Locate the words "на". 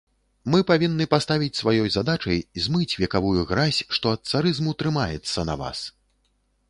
5.51-5.55